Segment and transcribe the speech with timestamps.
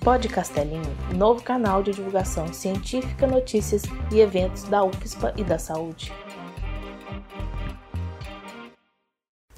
[0.00, 6.12] Pod Castelinho, novo canal de divulgação científica, notícias e eventos da UFSPA e da saúde.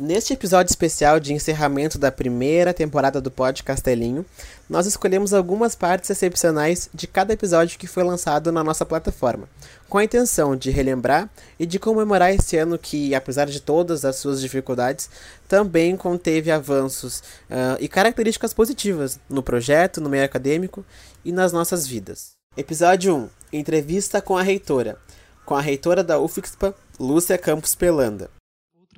[0.05, 4.27] Neste episódio especial de encerramento da primeira temporada do Pod Castelinho,
[4.69, 9.49] nós escolhemos algumas partes excepcionais de cada episódio que foi lançado na nossa plataforma,
[9.89, 14.17] com a intenção de relembrar e de comemorar esse ano que, apesar de todas as
[14.17, 15.09] suas dificuldades,
[15.47, 20.85] também conteve avanços uh, e características positivas no projeto, no meio acadêmico
[21.25, 22.33] e nas nossas vidas.
[22.57, 24.99] Episódio 1 Entrevista com a reitora,
[25.47, 28.42] com a reitora da UFXPA, Lúcia Campos Pelanda.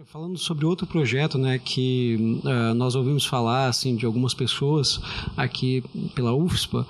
[0.02, 5.00] Falando sobre outro projeto, né, que uh, nós ouvimos falar, assim, de algumas pessoas
[5.36, 5.84] aqui
[6.16, 6.84] pela UFSPA,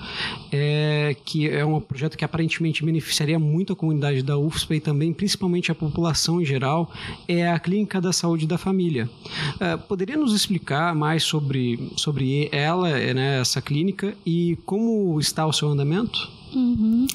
[0.50, 5.12] é que é um projeto que aparentemente beneficiaria muito a comunidade da UFSPA e também,
[5.12, 6.90] principalmente, a população em geral,
[7.28, 9.08] é a Clínica da Saúde da Família.
[9.56, 15.52] Uh, poderia nos explicar mais sobre, sobre ela, né, essa clínica, e como está o
[15.52, 16.32] seu andamento?
[16.54, 17.06] Uhum.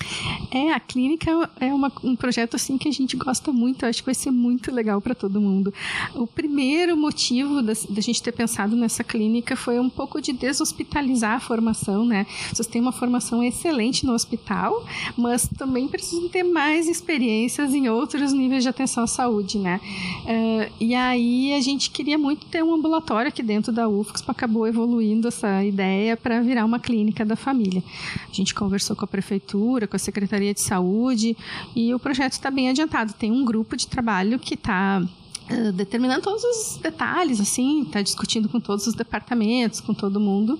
[0.52, 4.06] É, a clínica é uma, um projeto assim que a gente gosta muito, acho que
[4.06, 5.74] vai ser muito legal para todo mundo.
[6.14, 11.38] O primeiro motivo da, da, gente ter pensado nessa clínica foi um pouco de deshospitalizar
[11.38, 12.26] a formação, né?
[12.52, 14.86] Vocês têm uma formação excelente no hospital,
[15.18, 19.80] mas também precisam ter mais experiências em outros níveis de atenção à saúde, né?
[20.26, 24.68] Uh, e aí a gente queria muito ter um ambulatório aqui dentro da UFSC, acabou
[24.68, 27.82] evoluindo essa ideia para virar uma clínica da família.
[28.30, 31.38] A gente conversou com a prefeitura prefeitura, com a Secretaria de Saúde,
[31.76, 33.14] e o projeto está bem adiantado.
[33.14, 35.02] Tem um grupo de trabalho que está
[35.52, 40.60] Uh, determinando todos os detalhes, assim, está discutindo com todos os departamentos, com todo mundo,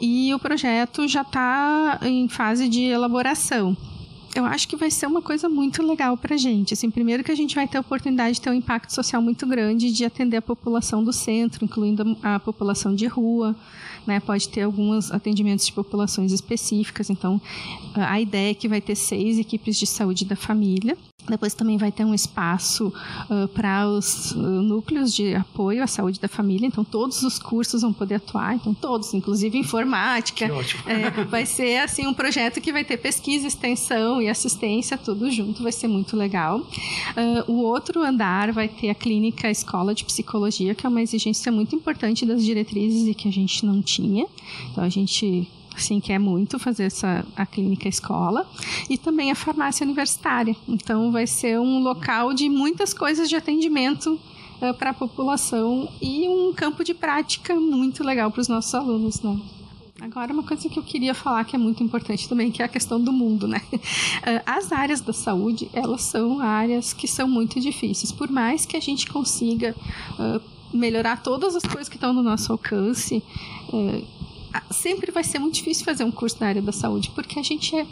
[0.00, 3.76] e o projeto já está em fase de elaboração.
[4.32, 6.74] Eu acho que vai ser uma coisa muito legal para a gente.
[6.74, 9.44] Assim, primeiro que a gente vai ter a oportunidade de ter um impacto social muito
[9.48, 13.56] grande de atender a população do centro, incluindo a população de rua,
[14.10, 14.20] né?
[14.20, 17.08] Pode ter alguns atendimentos de populações específicas.
[17.08, 17.40] Então,
[17.94, 20.98] a ideia é que vai ter seis equipes de saúde da família
[21.30, 22.92] depois também vai ter um espaço
[23.30, 26.66] uh, para os uh, núcleos de apoio à saúde da família.
[26.66, 28.54] Então, todos os cursos vão poder atuar.
[28.54, 30.46] Então, todos, inclusive informática.
[30.46, 30.82] Que ótimo.
[30.86, 35.62] É, vai ser, assim, um projeto que vai ter pesquisa, extensão e assistência, tudo junto.
[35.62, 36.58] Vai ser muito legal.
[36.58, 41.50] Uh, o outro andar vai ter a clínica Escola de Psicologia, que é uma exigência
[41.52, 44.26] muito importante das diretrizes e que a gente não tinha.
[44.70, 45.48] Então, a gente
[45.80, 48.46] assim, quer muito fazer essa, a clínica escola,
[48.88, 50.54] e também a farmácia universitária.
[50.68, 54.20] Então, vai ser um local de muitas coisas de atendimento uh,
[54.60, 59.20] eh, para a população e um campo de prática muito legal para os nossos alunos,
[59.22, 59.38] né?
[60.00, 62.68] Agora, uma coisa que eu queria falar que é muito importante também, que é a
[62.68, 63.60] questão do mundo, né?
[64.22, 68.12] Eh, as áreas da saúde, elas são áreas que são muito difíceis.
[68.12, 69.74] Por mais que a gente consiga
[70.18, 70.40] uh,
[70.76, 73.22] melhorar todas as coisas que estão no nosso alcance,
[74.70, 77.76] sempre vai ser muito difícil fazer um curso na área da saúde, porque a gente
[77.76, 77.86] é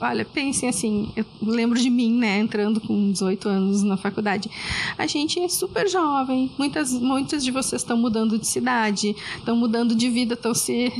[0.00, 4.50] Olha, pensem assim, eu lembro de mim, né, entrando com 18 anos na faculdade.
[4.96, 9.94] A gente é super jovem, muitas, muitas de vocês estão mudando de cidade, estão mudando
[9.94, 10.90] de vida, estão se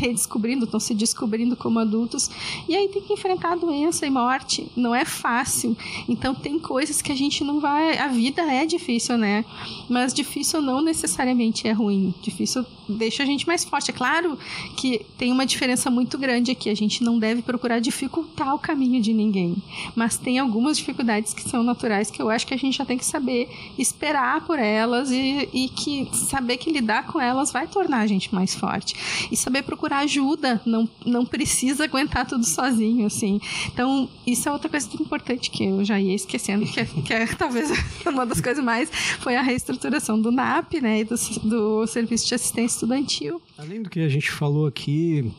[0.00, 2.30] redescobrindo, estão se descobrindo como adultos.
[2.68, 5.74] E aí tem que enfrentar doença e morte, não é fácil.
[6.06, 7.96] Então tem coisas que a gente não vai.
[7.96, 9.46] A vida é difícil, né?
[9.88, 12.14] Mas difícil não necessariamente é ruim.
[12.22, 13.90] Difícil deixa a gente mais forte.
[13.90, 14.38] É claro
[14.76, 16.68] que tem uma diferença muito grande aqui.
[16.68, 19.56] A gente não deve procurar dificultar o caminho de ninguém.
[19.94, 22.98] Mas tem algumas dificuldades que são naturais que eu acho que a gente já tem
[22.98, 23.48] que saber
[23.78, 28.34] esperar por elas e, e que saber que lidar com elas vai tornar a gente
[28.34, 28.94] mais forte.
[29.30, 33.40] E saber procurar ajuda, não, não precisa aguentar tudo sozinho, assim.
[33.72, 37.12] Então, isso é outra coisa muito importante que eu já ia esquecendo, que é, que
[37.12, 37.70] é talvez
[38.06, 42.34] uma das coisas mais, foi a reestruturação do NAP, né, e do, do Serviço de
[42.34, 43.40] Assistência Estudantil.
[43.58, 45.30] Além do que a gente falou aqui,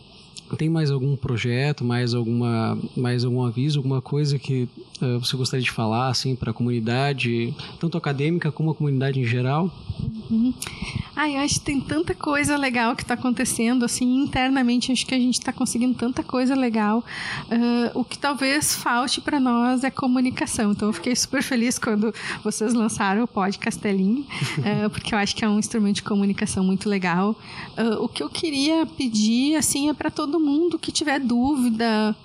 [0.58, 4.68] tem mais algum projeto, mais alguma, mais algum aviso, alguma coisa que
[5.02, 9.26] uh, você gostaria de falar assim para a comunidade, tanto acadêmica como a comunidade em
[9.26, 9.72] geral?
[10.30, 10.54] Uhum.
[11.16, 15.14] Ah, eu acho que tem tanta coisa legal que está acontecendo, assim, internamente acho que
[15.14, 17.04] a gente está conseguindo tanta coisa legal.
[17.46, 20.72] Uh, o que talvez falte para nós é comunicação.
[20.72, 25.36] Então eu fiquei super feliz quando vocês lançaram o Pod Castelinho, uh, porque eu acho
[25.36, 27.36] que é um instrumento de comunicação muito legal.
[27.78, 32.16] Uh, o que eu queria pedir, assim, é para todo mundo que tiver dúvida,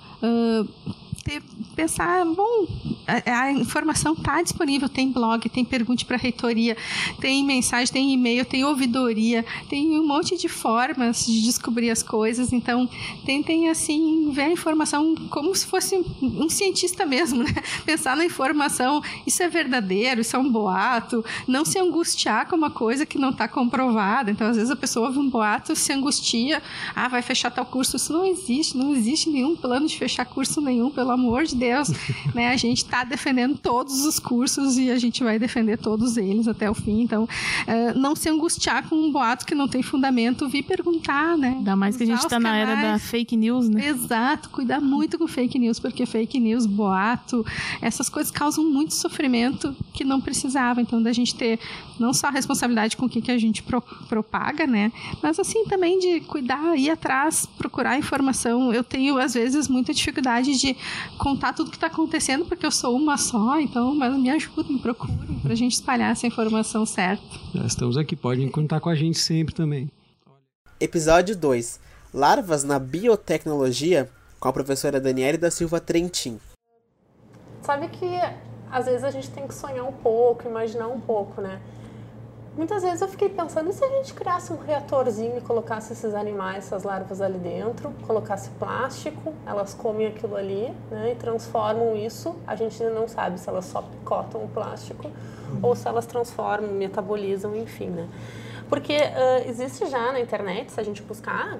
[1.23, 1.41] ter,
[1.75, 2.67] pensar, bom,
[3.07, 6.77] a, a informação está disponível, tem blog, tem pergunte para a reitoria,
[7.19, 12.53] tem mensagem, tem e-mail, tem ouvidoria, tem um monte de formas de descobrir as coisas.
[12.53, 12.89] Então,
[13.25, 17.53] tentem assim ver a informação como se fosse um cientista mesmo, né?
[17.85, 22.69] Pensar na informação, isso é verdadeiro, isso é um boato, não se angustiar com uma
[22.69, 24.31] coisa que não está comprovada.
[24.31, 26.61] Então, às vezes a pessoa ouve um boato, se angustia,
[26.95, 30.61] ah, vai fechar tal curso, isso não existe, não existe nenhum plano de fechar curso
[30.61, 31.89] nenhum, pelo amor de Deus,
[32.33, 32.49] né?
[32.49, 36.69] A gente está defendendo todos os cursos e a gente vai defender todos eles até
[36.69, 37.01] o fim.
[37.01, 41.55] Então, uh, não se angustiar com um boato que não tem fundamento, vir perguntar, né?
[41.57, 43.87] Ainda mais que a gente está na era da fake news, né?
[43.87, 47.45] Exato, cuidar muito com fake news, porque fake news, boato,
[47.81, 50.81] essas coisas causam muito sofrimento que não precisava.
[50.81, 51.59] Então, da gente ter
[51.99, 54.91] não só a responsabilidade com o que, que a gente pro, propaga, né?
[55.21, 58.73] Mas assim também de cuidar, ir atrás, procurar informação.
[58.73, 60.75] Eu tenho, às vezes, muita dificuldade de
[61.17, 65.39] contar tudo que está acontecendo, porque eu sou uma só, então, mas me ajudem, procurem,
[65.41, 67.23] para a gente espalhar essa informação certa.
[67.53, 69.91] Já estamos aqui, podem contar com a gente sempre também.
[70.79, 71.79] Episódio 2:
[72.13, 74.09] Larvas na biotecnologia,
[74.39, 76.39] com a professora Daniele da Silva Trentin.
[77.61, 78.07] Sabe que
[78.71, 81.59] às vezes a gente tem que sonhar um pouco, imaginar um pouco, né?
[82.59, 86.13] Muitas vezes eu fiquei pensando, e se a gente criasse um reatorzinho e colocasse esses
[86.13, 92.35] animais, essas larvas ali dentro, colocasse plástico, elas comem aquilo ali, né, e transformam isso.
[92.45, 95.59] A gente ainda não sabe se elas só picotam o plástico uhum.
[95.63, 98.09] ou se elas transformam, metabolizam, enfim, né.
[98.67, 101.57] Porque uh, existe já na internet, se a gente buscar,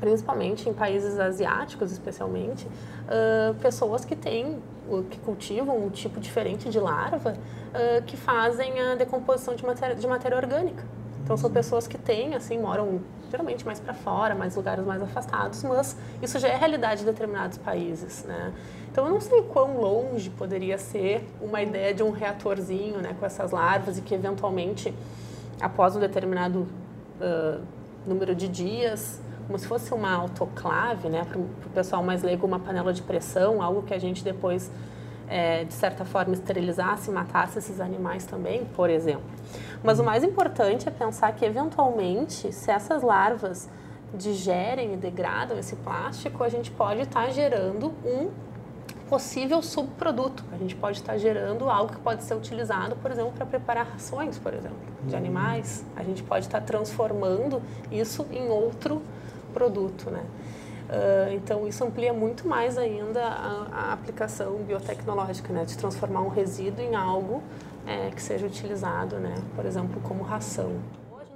[0.00, 4.58] principalmente em países asiáticos, especialmente, uh, pessoas que têm,
[5.10, 10.06] que cultivam um tipo diferente de larva, uh, que fazem a decomposição de matéria, de
[10.06, 10.82] matéria orgânica.
[11.22, 13.00] Então são pessoas que têm, assim, moram
[13.30, 17.58] geralmente mais para fora, mais lugares mais afastados, mas isso já é realidade de determinados
[17.58, 18.52] países, né?
[18.90, 23.24] Então eu não sei quão longe poderia ser uma ideia de um reatorzinho, né, com
[23.24, 24.92] essas larvas e que eventualmente,
[25.60, 26.66] após um determinado
[27.20, 27.60] uh,
[28.04, 29.20] número de dias,
[29.50, 33.60] como se fosse uma autoclave, né, para o pessoal mais leigo, uma panela de pressão,
[33.60, 34.70] algo que a gente depois,
[35.26, 39.24] é, de certa forma, esterilizasse e matasse esses animais também, por exemplo.
[39.82, 43.68] Mas o mais importante é pensar que, eventualmente, se essas larvas
[44.14, 48.30] digerem e degradam esse plástico, a gente pode estar tá gerando um
[49.08, 50.44] possível subproduto.
[50.52, 54.38] A gente pode estar gerando algo que pode ser utilizado, por exemplo, para preparar rações,
[54.38, 55.84] por exemplo, de animais.
[55.96, 57.60] A gente pode estar transformando
[57.90, 59.02] isso em outro
[59.50, 60.24] produto, né?
[60.88, 65.64] Uh, então isso amplia muito mais ainda a, a, aplicação biotecnológica, né?
[65.64, 67.42] De transformar um resíduo em algo
[67.86, 69.34] é, que seja utilizado, né?
[69.54, 70.72] Por exemplo, como ração.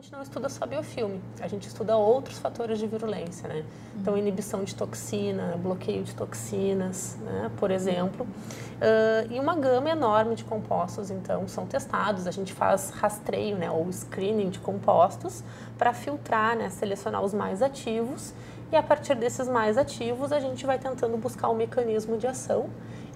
[0.05, 3.65] Gente não estuda só biofilme, a gente estuda outros fatores de virulência, né?
[3.97, 7.51] Então inibição de toxina, bloqueio de toxinas, né?
[7.57, 8.27] Por exemplo.
[8.27, 12.27] Uh, e uma gama enorme de compostos, então, são testados.
[12.27, 15.43] A gente faz rastreio, né, ou screening de compostos
[15.79, 18.35] para filtrar, né, selecionar os mais ativos.
[18.71, 22.27] E a partir desses mais ativos, a gente vai tentando buscar o um mecanismo de
[22.27, 22.69] ação.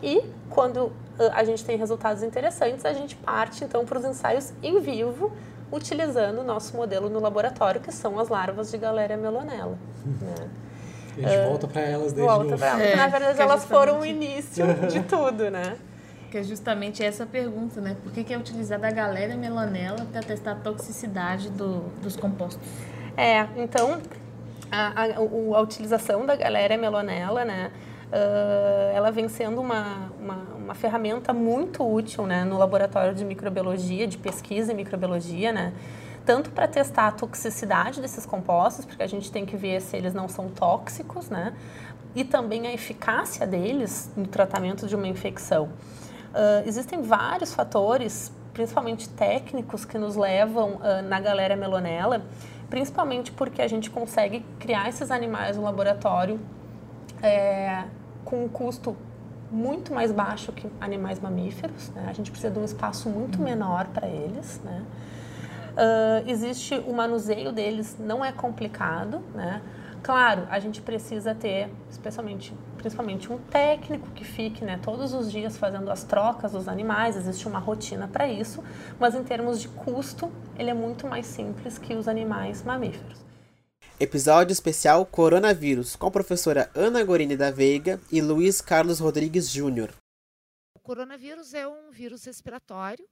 [0.03, 4.81] E quando a gente tem resultados interessantes, a gente parte então para os ensaios em
[4.81, 5.33] vivo,
[5.71, 9.79] utilizando o nosso modelo no laboratório, que são as larvas de Galéria melonella.
[10.21, 10.49] Né?
[11.17, 12.65] A gente uh, volta para elas desde volta novo.
[12.65, 12.81] Elas.
[12.81, 15.77] É, na verdade, é elas foram o início de tudo, né?
[16.31, 17.97] Que é justamente essa pergunta, né?
[18.03, 22.63] Por que, que é utilizada a galera melanela para testar a toxicidade do, dos compostos?
[23.17, 24.01] É, então,
[24.71, 27.73] a, a, a, utilização da galera melonela, né?
[28.09, 34.07] Uh, ela vem sendo uma, uma, uma, ferramenta muito útil né, no laboratório de microbiologia,
[34.07, 35.75] de pesquisa em microbiologia, né?
[36.25, 40.13] tanto para testar a toxicidade desses compostos, porque a gente tem que ver se eles
[40.13, 41.55] não são tóxicos, né?
[42.15, 45.65] E também a eficácia deles no tratamento de uma infecção.
[45.65, 52.23] Uh, existem vários fatores, principalmente técnicos, que nos levam uh, na galera melonela,
[52.69, 56.39] principalmente porque a gente consegue criar esses animais no laboratório
[57.23, 57.85] é,
[58.29, 58.95] com um custo
[59.51, 61.89] muito mais baixo que animais mamíferos.
[61.91, 62.05] Né?
[62.07, 64.85] A gente precisa de um espaço muito menor para eles, né?
[65.73, 69.63] Uh, existe o manuseio deles, não é complicado, né?
[70.03, 75.57] Claro, a gente precisa ter, especialmente, principalmente um técnico que fique né, todos os dias
[75.57, 78.63] fazendo as trocas dos animais, existe uma rotina para isso,
[78.99, 83.28] mas em termos de custo, ele é muito mais simples que os animais mamíferos.
[84.01, 89.93] Episódio especial Coronavírus, com a professora Ana Gorini da Veiga e Luiz Carlos Rodrigues Júnior.
[90.75, 93.09] O coronavírus é um vírus respiratório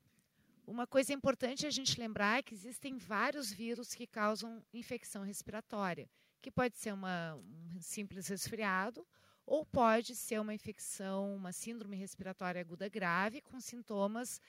[0.67, 6.11] uma coisa importante a gente lembrar é que existem vários vírus que causam infecção respiratória,
[6.43, 9.07] que pode ser uma, um simples resfriado
[9.47, 14.41] ou pode ser uma infecção, uma síndrome respiratória aguda grave com sintomas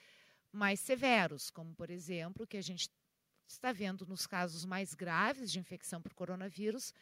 [0.50, 2.90] mais severos, como por exemplo, que a gente
[3.48, 6.92] está vendo nos casos mais graves de infecção por coronavírus,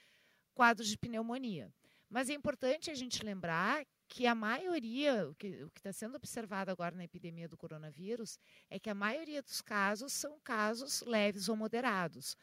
[0.55, 1.73] quadros de pneumonia.
[2.09, 6.95] Mas é importante a gente lembrar que a maioria, o que está sendo observado agora
[6.95, 8.38] na epidemia do coronavírus,
[8.71, 12.37] é que a maioria dos casos são casos leves ou moderados.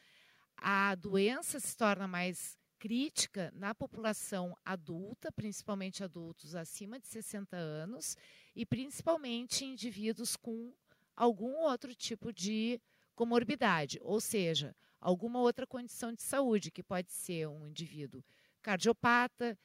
[0.56, 8.14] A doença se torna mais crítica na população adulta, principalmente adultos acima de 60 anos,
[8.54, 10.74] e principalmente indivíduos com
[11.16, 12.78] algum outro tipo de
[13.14, 18.24] comorbidade, ou seja, alguma outra condição de saúde, que pode ser um indivíduo
[18.62, 19.58] cardiopata,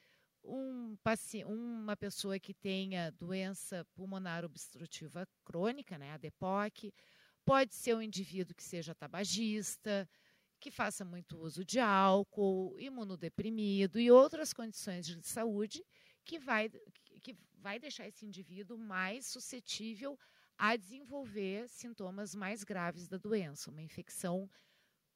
[0.43, 0.95] um,
[1.47, 6.93] uma pessoa que tenha doença pulmonar obstrutiva crônica, né, a DEPOC,
[7.45, 10.07] pode ser um indivíduo que seja tabagista,
[10.59, 15.83] que faça muito uso de álcool, imunodeprimido e outras condições de saúde
[16.25, 16.69] que vai,
[17.21, 20.17] que vai deixar esse indivíduo mais suscetível
[20.59, 24.49] a desenvolver sintomas mais graves da doença, uma infecção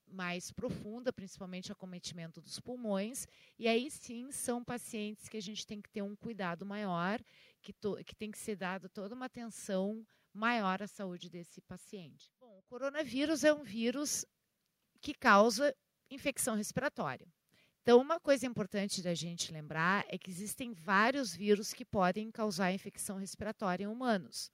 [0.08, 3.28] mais profunda, principalmente acometimento dos pulmões,
[3.60, 7.20] e aí sim são pacientes que a gente tem que ter um cuidado maior,
[7.62, 7.74] que,
[8.06, 12.32] que tem que ser dada toda uma atenção maior à saúde desse paciente.
[12.40, 14.26] Bom, o coronavírus é um vírus
[15.02, 15.76] que causa
[16.10, 17.28] infecção respiratória.
[17.82, 22.72] Então, uma coisa importante da gente lembrar é que existem vários vírus que podem causar
[22.72, 24.50] infecção respiratória em humanos.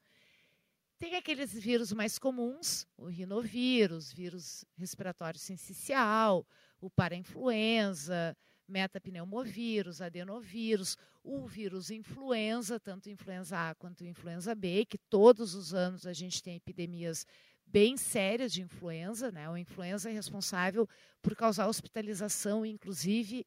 [1.00, 6.46] Tem aqueles vírus mais comuns, o rinovírus, vírus respiratório sincicial,
[6.82, 8.36] o parainfluenza,
[8.68, 16.06] metapneumovírus, adenovírus, o vírus influenza, tanto influenza A quanto influenza B, que todos os anos
[16.06, 17.26] a gente tem epidemias
[17.66, 19.50] bem sérias de influenza, né?
[19.50, 20.86] O influenza é responsável
[21.22, 23.46] por causar hospitalização, inclusive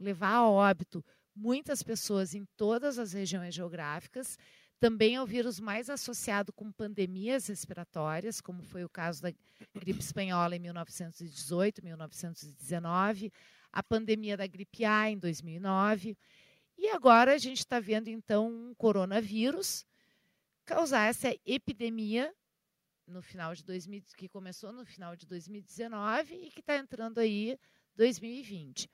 [0.00, 4.36] levar a óbito muitas pessoas em todas as regiões geográficas.
[4.80, 9.32] Também é o vírus mais associado com pandemias respiratórias, como foi o caso da
[9.74, 13.32] gripe espanhola em 1918, 1919,
[13.72, 16.16] a pandemia da gripe A em 2009.
[16.76, 19.84] E agora a gente está vendo, então, um coronavírus
[20.64, 22.32] causar essa epidemia
[23.04, 27.58] no final de 2000, que começou no final de 2019 e que está entrando aí
[27.96, 28.88] 2020.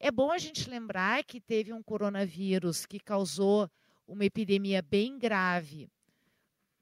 [0.00, 3.70] É bom a gente lembrar que teve um coronavírus que causou
[4.10, 5.88] uma epidemia bem grave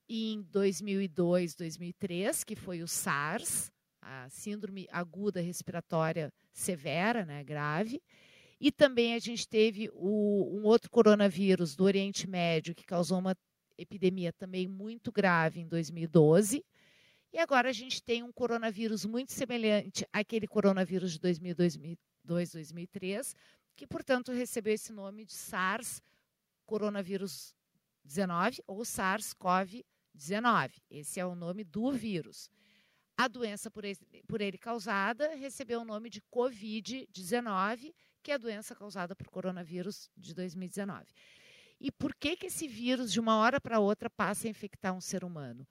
[0.08, 3.70] em 2002, 2003, que foi o SARS,
[4.00, 8.00] a síndrome aguda respiratória severa, né, grave.
[8.58, 13.36] E também a gente teve o, um outro coronavírus do Oriente Médio que causou uma
[13.76, 16.64] epidemia também muito grave em 2012.
[17.30, 23.36] E agora a gente tem um coronavírus muito semelhante àquele coronavírus de 2002, 2003,
[23.76, 26.00] que, portanto, recebeu esse nome de SARS
[26.68, 27.54] coronavírus
[28.04, 30.72] 19 ou SARS-CoV-19.
[30.90, 32.50] Esse é o nome do vírus.
[33.16, 33.98] A doença por ele,
[34.28, 40.10] por ele causada recebeu o nome de Covid-19, que é a doença causada por coronavírus
[40.14, 41.06] de 2019.
[41.80, 45.00] E por que, que esse vírus, de uma hora para outra, passa a infectar um
[45.00, 45.66] ser humano?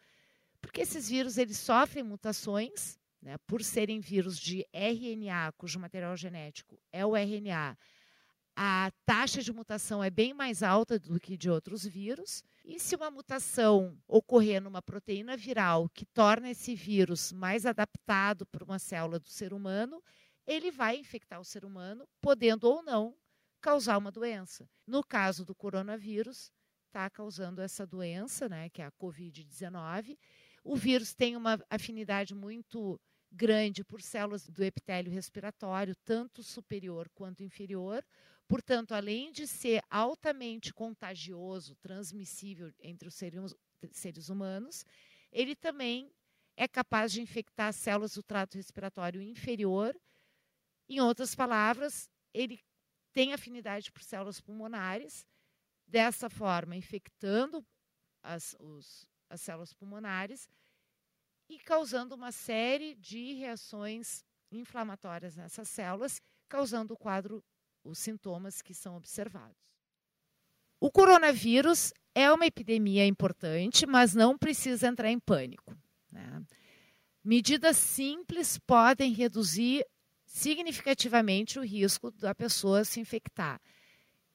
[0.59, 6.81] Porque esses vírus eles sofrem mutações, né, por serem vírus de RNA, cujo material genético
[6.91, 7.77] é o RNA,
[8.59, 12.43] a taxa de mutação é bem mais alta do que de outros vírus.
[12.65, 18.63] E se uma mutação ocorrer numa proteína viral que torna esse vírus mais adaptado para
[18.63, 20.01] uma célula do ser humano,
[20.47, 23.15] ele vai infectar o ser humano, podendo ou não
[23.61, 24.67] causar uma doença.
[24.87, 26.51] No caso do coronavírus,
[26.87, 30.17] está causando essa doença, né, que é a Covid-19.
[30.63, 32.99] O vírus tem uma afinidade muito
[33.31, 38.03] grande por células do epitélio respiratório, tanto superior quanto inferior.
[38.47, 43.15] Portanto, além de ser altamente contagioso, transmissível entre os
[43.91, 44.85] seres humanos,
[45.31, 46.11] ele também
[46.55, 49.95] é capaz de infectar células do trato respiratório inferior.
[50.87, 52.59] Em outras palavras, ele
[53.13, 55.25] tem afinidade por células pulmonares,
[55.87, 57.65] dessa forma, infectando
[58.21, 60.49] as, os, as células pulmonares
[61.49, 67.43] e causando uma série de reações inflamatórias nessas células, causando o quadro,
[67.87, 69.55] os sintomas que são observados.
[70.79, 75.75] O coronavírus é uma epidemia importante, mas não precisa entrar em pânico.
[76.11, 76.43] Né?
[77.23, 79.85] Medidas simples podem reduzir
[80.25, 83.59] significativamente o risco da pessoa se infectar.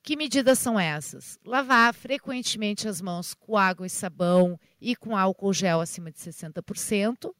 [0.02, 1.38] Que medidas são essas?
[1.44, 7.32] Lavar frequentemente as mãos com água e sabão e com álcool gel acima de 60%.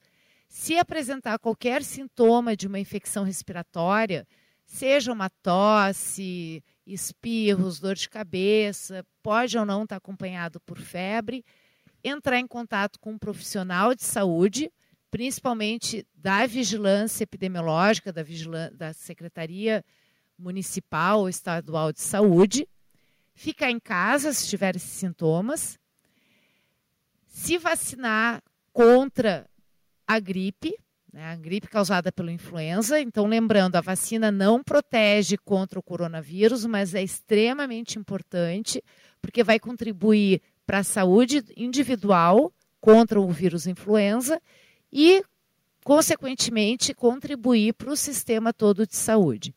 [0.49, 4.29] Se apresentar qualquer sintoma de uma infecção respiratória,
[4.73, 11.45] seja uma tosse, espirros, dor de cabeça, pode ou não estar acompanhado por febre,
[12.03, 14.73] entrar em contato com um profissional de saúde,
[15.11, 19.85] principalmente da vigilância epidemiológica, da, vigilância, da Secretaria
[20.39, 22.67] Municipal ou Estadual de Saúde,
[23.35, 25.79] ficar em casa se tiver esses sintomas,
[27.27, 29.47] se vacinar contra
[30.07, 30.75] a gripe,
[31.13, 32.99] né, a gripe causada pela influenza.
[32.99, 38.83] Então, lembrando, a vacina não protege contra o coronavírus, mas é extremamente importante,
[39.21, 44.41] porque vai contribuir para a saúde individual contra o vírus influenza
[44.93, 45.23] e,
[45.85, 49.55] consequentemente, contribuir para o sistema todo de saúde.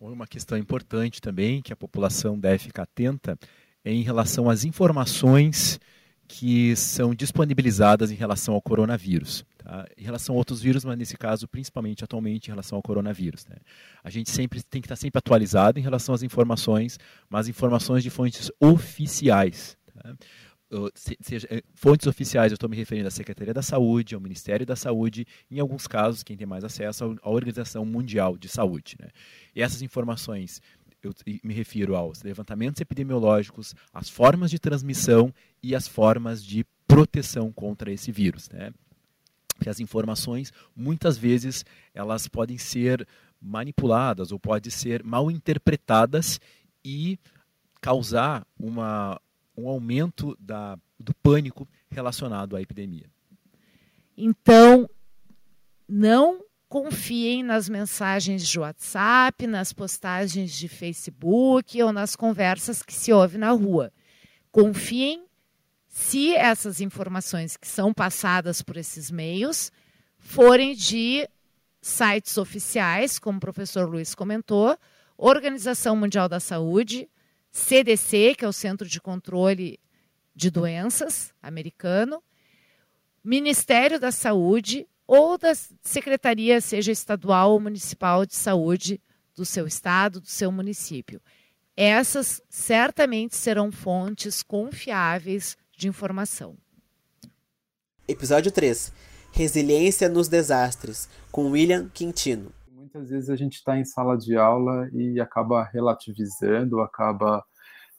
[0.00, 3.38] Uma questão importante também que a população deve ficar atenta
[3.84, 5.80] é em relação às informações
[6.28, 9.44] que são disponibilizadas em relação ao coronavírus.
[9.68, 9.86] Tá?
[9.98, 13.44] Em relação a outros vírus, mas nesse caso, principalmente atualmente em relação ao coronavírus.
[13.46, 13.56] Né?
[14.02, 16.98] A gente sempre tem que estar sempre atualizado em relação às informações,
[17.28, 19.76] mas informações de fontes oficiais.
[19.92, 20.16] Tá?
[21.20, 24.74] Seja, eh, fontes oficiais, eu estou me referindo à Secretaria da Saúde, ao Ministério da
[24.74, 28.96] Saúde, em alguns casos, quem tem mais acesso, à Organização Mundial de Saúde.
[28.98, 29.08] Né?
[29.54, 30.62] E essas informações
[31.02, 31.12] eu
[31.44, 35.32] me refiro aos levantamentos epidemiológicos, as formas de transmissão
[35.62, 38.48] e as formas de proteção contra esse vírus.
[38.48, 38.72] Né?
[39.58, 43.06] Porque as informações, muitas vezes, elas podem ser
[43.42, 46.40] manipuladas ou podem ser mal interpretadas
[46.84, 47.18] e
[47.80, 49.20] causar uma,
[49.56, 53.10] um aumento da, do pânico relacionado à epidemia.
[54.16, 54.88] Então,
[55.88, 63.12] não confiem nas mensagens de WhatsApp, nas postagens de Facebook ou nas conversas que se
[63.12, 63.92] ouve na rua.
[64.52, 65.27] Confiem
[65.88, 69.72] se essas informações que são passadas por esses meios
[70.18, 71.28] forem de
[71.80, 74.78] sites oficiais, como o professor Luiz comentou,
[75.16, 77.08] Organização Mundial da Saúde,
[77.50, 79.80] CDC, que é o Centro de Controle
[80.34, 82.22] de Doenças americano,
[83.24, 89.00] Ministério da Saúde, ou da secretaria, seja estadual ou municipal de saúde
[89.34, 91.20] do seu estado, do seu município.
[91.74, 96.56] Essas certamente serão fontes confiáveis de informação.
[98.06, 98.92] Episódio 3:
[99.32, 102.52] Resiliência nos desastres, com William Quintino.
[102.70, 107.44] Muitas vezes a gente está em sala de aula e acaba relativizando, acaba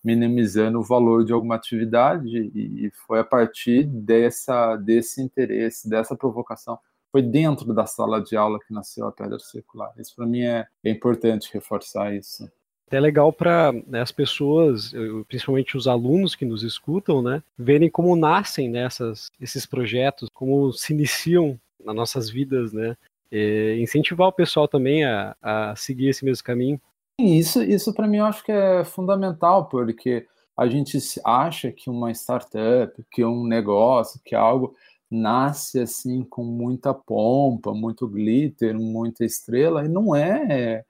[0.03, 6.77] minimizando o valor de alguma atividade e foi a partir dessa desse interesse, dessa provocação
[7.11, 9.91] foi dentro da sala de aula que nasceu a pedra circular.
[9.97, 12.49] Isso para mim é, é, importante reforçar isso.
[12.91, 14.93] É legal para né, as pessoas,
[15.27, 20.71] principalmente os alunos que nos escutam, né, verem como nascem nessas né, esses projetos, como
[20.73, 22.97] se iniciam nas nossas vidas, né,
[23.31, 26.81] e incentivar o pessoal também a, a seguir esse mesmo caminho.
[27.19, 30.25] Isso, isso para mim eu acho que é fundamental, porque
[30.57, 34.73] a gente acha que uma startup, que um negócio, que algo
[35.09, 40.85] nasce assim com muita pompa, muito glitter, muita estrela, e não é, é,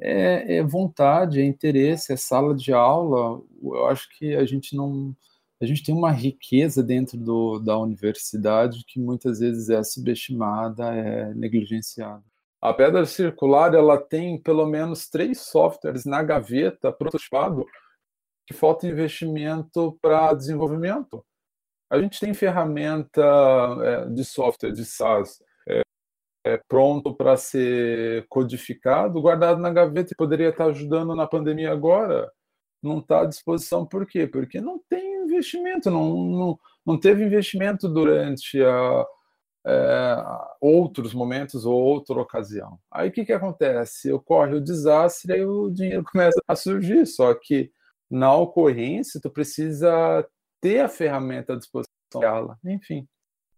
[0.00, 3.42] é vontade, é interesse, é sala de aula.
[3.62, 5.14] Eu acho que a gente não
[5.60, 11.32] a gente tem uma riqueza dentro do, da universidade que muitas vezes é subestimada, é
[11.32, 12.22] negligenciada.
[12.60, 17.64] A pedra circular ela tem pelo menos três softwares na gaveta prototipado
[18.46, 21.24] que falta investimento para desenvolvimento.
[21.90, 23.22] A gente tem ferramenta
[23.82, 25.42] é, de software, de SaaS,
[26.44, 32.30] é, pronto para ser codificado, guardado na gaveta e poderia estar ajudando na pandemia agora.
[32.82, 34.26] Não está à disposição por quê?
[34.26, 39.06] Porque não tem investimento, não, não, não teve investimento durante a,
[39.66, 40.16] é,
[40.60, 42.78] outros momentos ou outra ocasião.
[42.90, 44.12] Aí o que, que acontece?
[44.12, 47.70] Ocorre o desastre e o dinheiro começa a surgir, só que
[48.10, 50.26] na ocorrência tu precisa
[50.60, 51.88] ter a ferramenta à disposição
[52.20, 53.08] dela, enfim.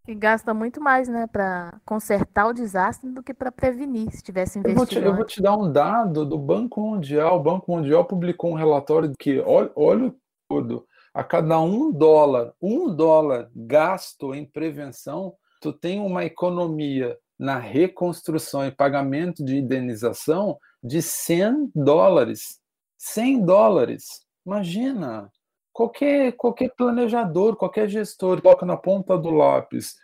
[0.06, 4.58] E gasta muito mais, né, para consertar o desastre do que para prevenir, se tivesse
[4.58, 4.70] investido.
[4.72, 7.38] Eu vou, te, eu vou te dar um dado do Banco Mundial.
[7.38, 10.14] O Banco Mundial publicou um relatório que, olha, olha
[10.48, 17.58] tudo, a cada um dólar, um dólar gasto em prevenção, tu tem uma economia na
[17.58, 22.60] reconstrução e pagamento de indenização de 100 dólares.
[22.98, 24.04] 100 dólares.
[24.46, 25.30] Imagina!
[25.76, 29.94] Qualquer, qualquer planejador, qualquer gestor coloca na ponta do lápis: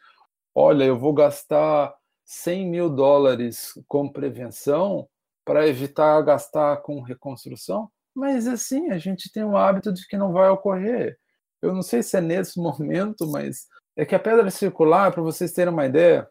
[0.55, 1.95] olha, eu vou gastar
[2.27, 5.09] 100 mil dólares com prevenção
[5.47, 7.91] para evitar gastar com reconstrução.
[8.15, 11.19] Mas assim, a gente tem o hábito de que não vai ocorrer.
[11.63, 15.53] Eu não sei se é nesse momento, mas é que a pedra circular, para vocês
[15.53, 16.29] terem uma ideia,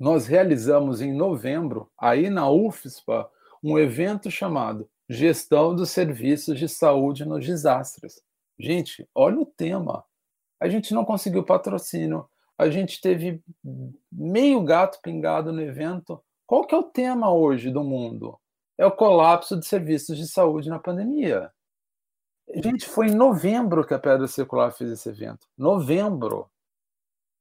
[0.00, 3.28] nós realizamos em novembro, aí na UFSPA,
[3.62, 8.22] um evento chamado gestão dos serviços de saúde nos desastres.
[8.62, 10.04] Gente, olha o tema.
[10.60, 13.42] A gente não conseguiu patrocínio, a gente teve
[14.10, 16.22] meio gato pingado no evento.
[16.46, 18.38] Qual que é o tema hoje do mundo?
[18.78, 21.50] É o colapso de serviços de saúde na pandemia.
[22.54, 25.48] Gente, foi em novembro que a Pedra Circular fez esse evento.
[25.58, 26.48] Novembro.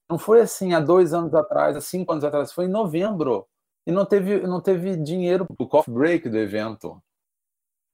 [0.09, 2.51] Não foi assim há dois anos atrás, há cinco anos atrás.
[2.51, 3.47] Foi em novembro.
[3.85, 7.01] E não teve, não teve dinheiro para o coffee break do evento.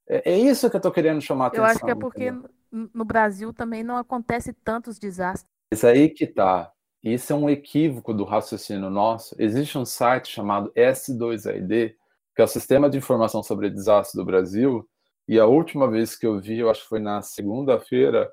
[0.08, 1.64] É, é isso que eu estou querendo chamar a atenção.
[1.64, 2.57] Eu acho que é porque entendeu?
[2.70, 5.46] No Brasil também não acontece tantos desastres.
[5.72, 6.72] Isso aí que tá.
[7.02, 9.34] Isso é um equívoco do raciocínio nosso.
[9.38, 11.94] Existe um site chamado S2ID,
[12.34, 14.88] que é o Sistema de Informação sobre Desastres do Brasil,
[15.28, 18.32] e a última vez que eu vi, eu acho que foi na segunda-feira,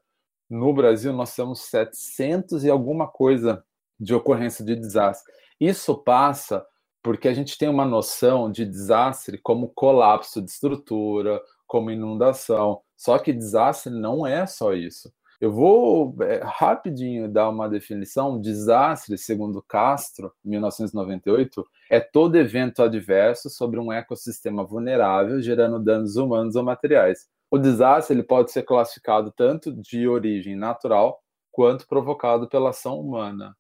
[0.50, 3.65] no Brasil nós temos 700 e alguma coisa
[4.00, 5.34] de ocorrência de desastre.
[5.60, 6.65] Isso passa
[7.04, 12.82] porque a gente tem uma noção de desastre como colapso de estrutura, como inundação.
[12.96, 15.12] Só que desastre não é só isso.
[15.40, 18.40] Eu vou é, rapidinho dar uma definição.
[18.40, 26.56] Desastre, segundo Castro, 1998, é todo evento adverso sobre um ecossistema vulnerável, gerando danos humanos
[26.56, 27.28] ou materiais.
[27.52, 33.56] O desastre ele pode ser classificado tanto de origem natural quanto provocado pela ação humana.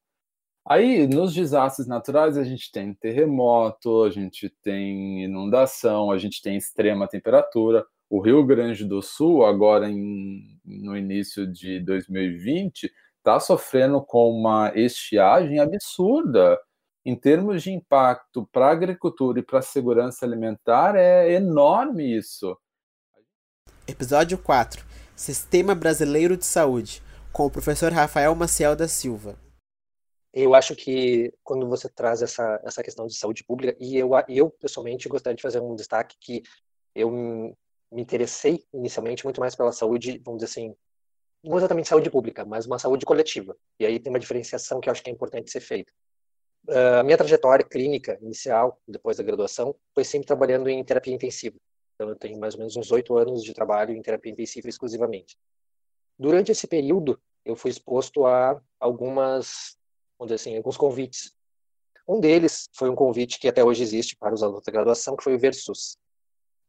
[0.67, 6.57] Aí, nos desastres naturais, a gente tem terremoto, a gente tem inundação, a gente tem
[6.57, 7.85] extrema temperatura.
[8.09, 14.71] O Rio Grande do Sul, agora em, no início de 2020, está sofrendo com uma
[14.75, 16.59] estiagem absurda.
[17.03, 22.57] Em termos de impacto para a agricultura e para a segurança alimentar, é enorme isso.
[23.87, 24.83] Episódio 4
[25.15, 29.37] Sistema Brasileiro de Saúde, com o professor Rafael Maciel da Silva
[30.35, 34.49] eu acho que quando você traz essa, essa questão de saúde pública, e eu, eu
[34.49, 36.43] pessoalmente gostaria de fazer um destaque que
[36.93, 37.57] eu
[37.95, 40.75] me interessei inicialmente muito mais pela saúde, vamos dizer assim,
[41.43, 43.55] não exatamente saúde pública, mas uma saúde coletiva.
[43.79, 45.91] E aí tem uma diferenciação que eu acho que é importante ser feita.
[46.99, 51.55] A minha trajetória clínica inicial, depois da graduação, foi sempre trabalhando em terapia intensiva.
[51.93, 55.37] Então, eu tenho mais ou menos uns oito anos de trabalho em terapia intensiva exclusivamente.
[56.17, 59.77] Durante esse período, eu fui exposto a algumas
[60.17, 61.33] vamos dizer assim, alguns convites.
[62.07, 65.23] Um deles foi um convite que até hoje existe para os alunos da graduação, que
[65.23, 65.97] foi o Versus.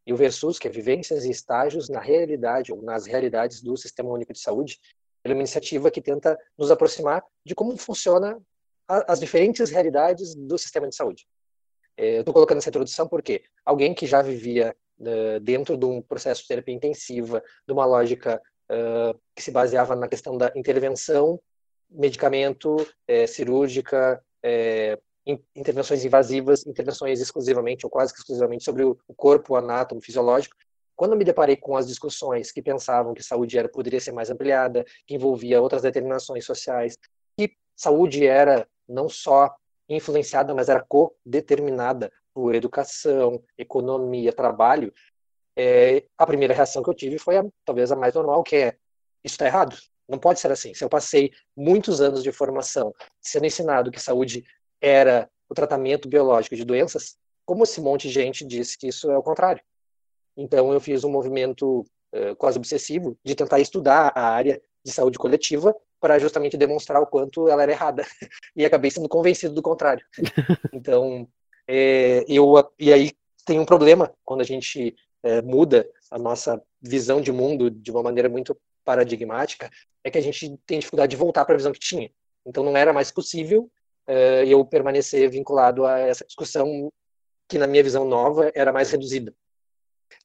[0.07, 4.11] E o Versus, que é Vivências e Estágios na Realidade, ou nas Realidades do Sistema
[4.11, 4.79] Único de Saúde,
[5.25, 8.39] é uma iniciativa que tenta nos aproximar de como funciona
[8.89, 11.27] as diferentes realidades do sistema de saúde.
[11.97, 16.43] É, Estou colocando essa introdução porque alguém que já vivia uh, dentro de um processo
[16.43, 18.41] de terapia intensiva, de uma lógica
[18.71, 21.41] uh, que se baseava na questão da intervenção
[21.91, 24.99] medicamento, é, cirúrgica, é,
[25.55, 30.55] intervenções invasivas, intervenções exclusivamente ou quase que exclusivamente sobre o corpo anátomo fisiológico.
[30.95, 34.85] Quando me deparei com as discussões que pensavam que saúde era poderia ser mais ampliada,
[35.07, 36.97] que envolvia outras determinações sociais,
[37.37, 39.55] que saúde era não só
[39.89, 44.93] influenciada, mas era co-determinada por educação, economia, trabalho,
[45.57, 48.77] é, a primeira reação que eu tive foi a, talvez a mais normal, que é
[49.25, 49.77] isso está errado.
[50.09, 50.73] Não pode ser assim.
[50.75, 54.45] Se eu passei muitos anos de formação sendo ensinado que saúde
[54.81, 59.17] era o tratamento biológico de doenças, como esse monte de gente disse que isso é
[59.17, 59.63] o contrário?
[60.37, 61.81] Então eu fiz um movimento
[62.13, 67.07] uh, quase obsessivo de tentar estudar a área de saúde coletiva para justamente demonstrar o
[67.07, 68.05] quanto ela era errada.
[68.55, 70.05] e acabei sendo convencido do contrário.
[70.73, 71.27] Então,
[71.67, 73.13] é, eu e aí
[73.45, 78.03] tem um problema quando a gente é, muda a nossa visão de mundo de uma
[78.03, 79.71] maneira muito paradigmática,
[80.05, 82.11] é que a gente tem dificuldade de voltar para a visão que tinha.
[82.45, 83.69] Então não era mais possível
[84.09, 86.93] uh, eu permanecer vinculado a essa discussão
[87.49, 89.35] que na minha visão nova era mais reduzida.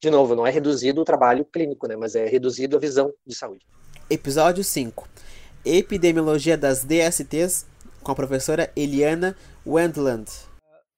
[0.00, 3.34] De novo, não é reduzido o trabalho clínico, né, mas é reduzido a visão de
[3.34, 3.64] saúde.
[4.10, 5.08] Episódio 5.
[5.64, 7.66] Epidemiologia das DSTs
[8.02, 10.28] com a professora Eliana Wendland.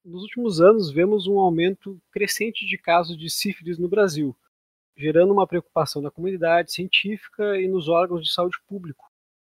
[0.03, 4.35] Nos últimos anos, vemos um aumento crescente de casos de sífilis no Brasil,
[4.97, 9.05] gerando uma preocupação na comunidade científica e nos órgãos de saúde público.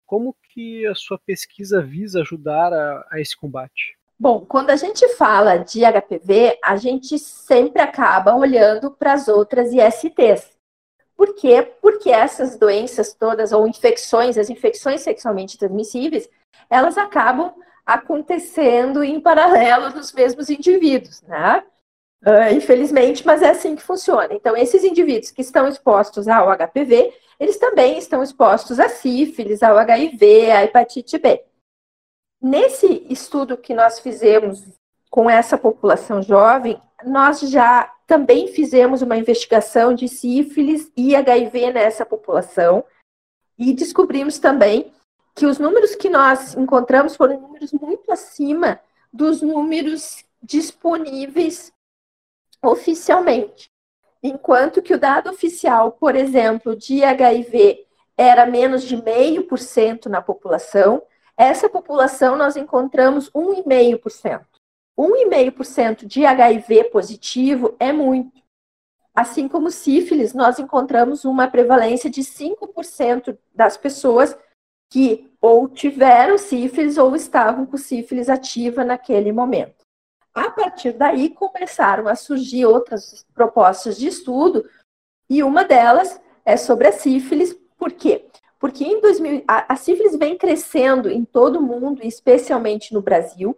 [0.10, 3.96] Como que a sua pesquisa visa ajudar a, a esse combate?
[4.20, 9.72] Bom, quando a gente fala de HPV, a gente sempre acaba olhando para as outras
[9.72, 10.58] ISTs.
[11.16, 11.62] Por quê?
[11.80, 16.28] Porque essas doenças todas, ou infecções, as infecções sexualmente transmissíveis,
[16.72, 17.54] elas acabam
[17.86, 21.64] acontecendo em paralelo nos mesmos indivíduos, né?
[22.26, 24.34] Uh, infelizmente, mas é assim que funciona.
[24.34, 29.78] Então, esses indivíduos que estão expostos ao HPV, eles também estão expostos a sífilis, ao
[29.78, 31.42] HIV, à hepatite B.
[32.42, 34.64] Nesse estudo que nós fizemos
[35.10, 42.06] com essa população jovem, nós já também fizemos uma investigação de sífilis e HIV nessa
[42.06, 42.84] população
[43.58, 44.92] e descobrimos também
[45.36, 48.80] que os números que nós encontramos foram números muito acima
[49.12, 51.72] dos números disponíveis
[52.64, 53.72] oficialmente.
[54.22, 57.86] Enquanto que o dado oficial, por exemplo, de HIV
[58.18, 61.02] era menos de 0,5% na população,
[61.38, 64.46] essa população nós encontramos 1,5%.
[64.98, 68.44] 1,5% de HIV positivo é muito.
[69.16, 74.38] Assim como sífilis, nós encontramos uma prevalência de 5% das pessoas
[74.90, 79.79] que ou tiveram sífilis ou estavam com sífilis ativa naquele momento.
[80.34, 84.68] A partir daí começaram a surgir outras propostas de estudo,
[85.30, 87.56] e uma delas é sobre a sífilis.
[87.78, 88.26] Por quê?
[88.60, 93.58] Porque em 2000, a, a sífilis vem crescendo em todo o mundo, especialmente no Brasil,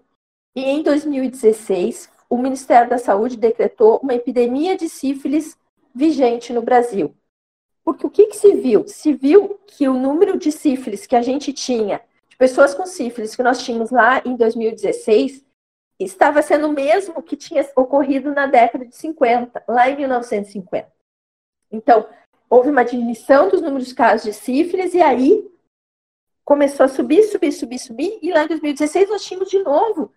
[0.55, 5.57] e em 2016 o Ministério da Saúde decretou uma epidemia de sífilis
[5.93, 7.13] vigente no Brasil.
[7.83, 8.87] Porque o que, que se viu?
[8.87, 13.35] Se viu que o número de sífilis que a gente tinha, de pessoas com sífilis
[13.35, 15.43] que nós tínhamos lá em 2016,
[16.03, 20.91] estava sendo o mesmo que tinha ocorrido na década de 50, lá em 1950.
[21.71, 22.07] Então,
[22.49, 25.49] houve uma diminuição dos números de casos de sífilis e aí
[26.43, 30.11] começou a subir, subir, subir, subir, e lá em 2016 nós tínhamos de novo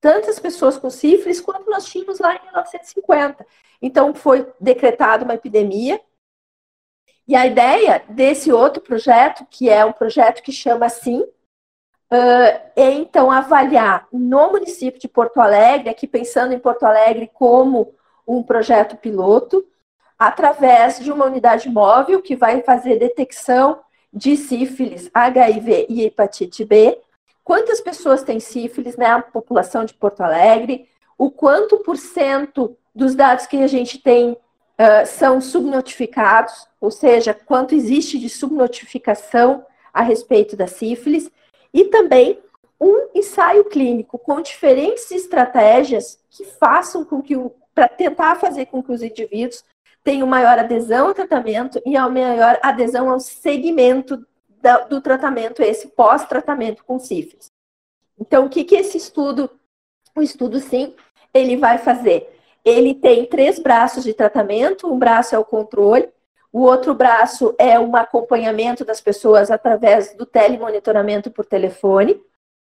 [0.00, 3.46] tantas pessoas com sífilis quanto nós tínhamos lá em 1950.
[3.80, 6.00] Então, foi decretada uma epidemia.
[7.26, 11.26] E a ideia desse outro projeto, que é um projeto que chama assim,
[12.10, 17.94] é então avaliar no município de Porto Alegre, aqui pensando em Porto Alegre como
[18.26, 19.64] um projeto piloto,
[20.18, 23.80] através de uma unidade móvel que vai fazer detecção
[24.12, 26.98] de sífilis, HIV e hepatite B,
[27.44, 33.14] quantas pessoas têm sífilis na né, população de Porto Alegre, o quanto por cento dos
[33.14, 40.02] dados que a gente tem uh, são subnotificados, ou seja, quanto existe de subnotificação a
[40.02, 41.30] respeito da sífilis,
[41.72, 42.38] e também
[42.80, 47.34] um ensaio clínico com diferentes estratégias que façam com que,
[47.74, 49.64] para tentar fazer com que os indivíduos
[50.04, 54.24] tenham maior adesão ao tratamento e a maior adesão ao segmento
[54.60, 57.50] da, do tratamento, esse pós-tratamento com sífilis.
[58.18, 59.50] Então, o que, que esse estudo,
[60.16, 60.94] o estudo sim,
[61.32, 62.36] ele vai fazer?
[62.64, 66.08] Ele tem três braços de tratamento, um braço é o controle,
[66.52, 72.20] o outro braço é um acompanhamento das pessoas através do telemonitoramento por telefone.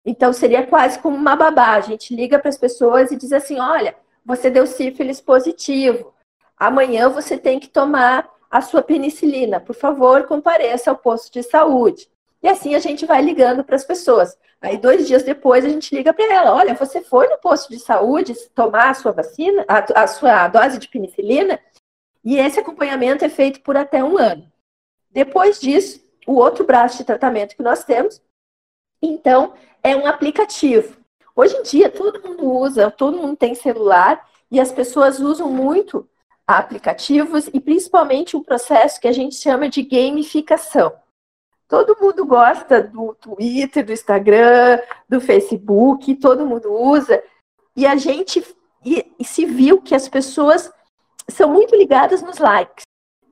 [0.05, 1.73] Então, seria quase como uma babá.
[1.73, 6.13] A gente liga para as pessoas e diz assim: olha, você deu sífilis positivo.
[6.57, 9.59] Amanhã você tem que tomar a sua penicilina.
[9.59, 12.09] Por favor, compareça ao posto de saúde.
[12.41, 14.35] E assim a gente vai ligando para as pessoas.
[14.59, 17.79] Aí, dois dias depois, a gente liga para ela: olha, você foi no posto de
[17.79, 21.59] saúde tomar a sua vacina, a, a sua dose de penicilina?
[22.27, 24.51] E esse acompanhamento é feito por até um ano.
[25.09, 28.21] Depois disso, o outro braço de tratamento que nós temos,
[29.01, 30.97] então, é um aplicativo.
[31.33, 36.05] Hoje em dia, todo mundo usa, todo mundo tem celular e as pessoas usam muito
[36.45, 40.91] aplicativos e principalmente um processo que a gente chama de gamificação.
[41.65, 47.23] Todo mundo gosta do Twitter, do Instagram, do Facebook, todo mundo usa,
[47.73, 48.43] e a gente
[48.83, 50.69] e, e se viu que as pessoas
[51.29, 52.83] são muito ligadas nos likes.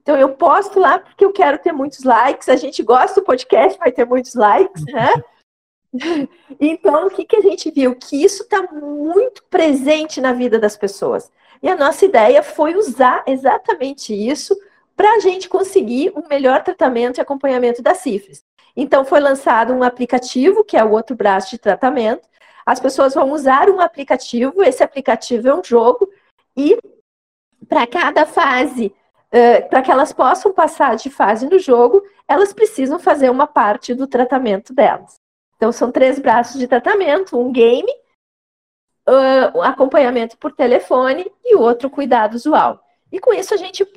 [0.01, 3.77] Então eu posto lá porque eu quero ter muitos likes, a gente gosta do podcast,
[3.79, 5.11] vai ter muitos likes, né?
[6.59, 7.95] Então, o que, que a gente viu?
[7.95, 11.31] Que isso está muito presente na vida das pessoas.
[11.63, 14.55] E a nossa ideia foi usar exatamente isso
[14.95, 18.43] para a gente conseguir um melhor tratamento e acompanhamento da sífilis.
[18.75, 22.27] Então, foi lançado um aplicativo, que é o outro braço de tratamento.
[22.65, 26.09] As pessoas vão usar um aplicativo, esse aplicativo é um jogo,
[26.57, 26.77] e
[27.67, 28.93] para cada fase,
[29.27, 33.93] uh, para que elas possam passar de fase no jogo, elas precisam fazer uma parte
[33.93, 35.15] do tratamento delas.
[35.55, 37.91] Então, são três braços de tratamento: um game,
[39.07, 42.81] uh, acompanhamento por telefone e outro cuidado usual.
[43.11, 43.87] E com isso a gente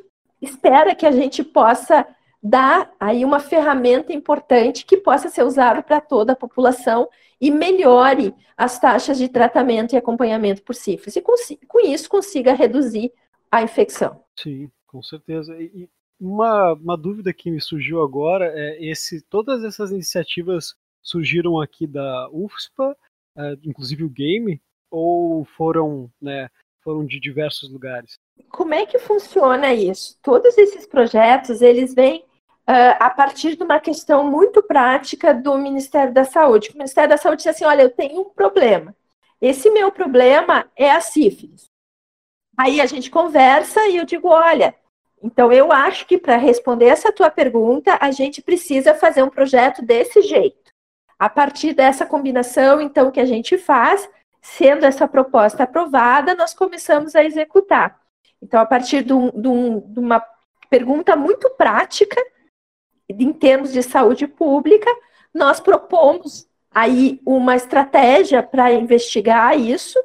[0.41, 2.07] espera que a gente possa
[2.41, 7.09] dar aí uma ferramenta importante que possa ser usada para toda a população
[7.41, 11.35] e melhore as taxas de tratamento e acompanhamento por sífilis e com,
[11.67, 13.13] com isso consiga reduzir
[13.51, 14.23] a infecção.
[14.39, 15.57] Sim, com certeza.
[15.61, 15.89] E
[16.21, 22.29] uma, uma dúvida que me surgiu agora é esse todas essas iniciativas surgiram aqui da
[22.31, 22.97] UFSPA,
[23.37, 26.49] é, inclusive o game, ou foram, né,
[26.83, 28.19] foram de diversos lugares?
[28.51, 30.19] Como é que funciona isso?
[30.23, 32.21] Todos esses projetos, eles vêm
[32.69, 36.71] uh, a partir de uma questão muito prática do Ministério da Saúde.
[36.71, 38.95] O Ministério da Saúde disse assim, olha, eu tenho um problema.
[39.41, 41.68] Esse meu problema é a sífilis.
[42.59, 44.75] Aí a gente conversa e eu digo, olha,
[45.23, 49.81] então eu acho que para responder essa tua pergunta, a gente precisa fazer um projeto
[49.81, 50.73] desse jeito.
[51.17, 54.09] A partir dessa combinação, então, que a gente faz,
[54.43, 58.01] sendo essa proposta aprovada, nós começamos a executar.
[58.43, 60.25] Então, a partir de, um, de, um, uma
[60.69, 62.21] pergunta muito prática,
[63.09, 64.91] em termos de saúde pública,
[65.33, 69.99] nós propomos aí uma estratégia para investigar isso,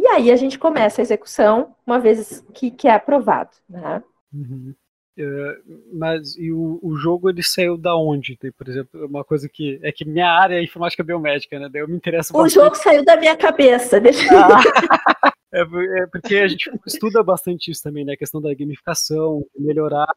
[0.00, 3.50] e aí a gente começa a execução uma vez que, que é aprovado.
[3.68, 4.02] Né?
[4.32, 4.74] Uhum.
[5.18, 5.56] É,
[5.92, 8.38] mas e o, o jogo ele saiu da onde?
[8.38, 11.68] Tem, por exemplo, uma coisa que é que minha área é informática biomédica, né?
[11.70, 14.00] Daí eu me interesso O jogo saiu da minha cabeça.
[14.00, 14.62] Deixa ah.
[15.52, 18.14] é, é, porque a gente estuda bastante isso também, né?
[18.14, 20.08] A questão da gamificação, melhorar.